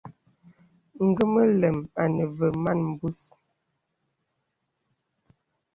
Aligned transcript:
Nge 1.05 1.23
mə 1.31 1.41
lə̀m 1.59 1.77
āne 2.03 2.25
və 2.39 2.47
mān 2.63 2.79
mbūs. 2.89 3.21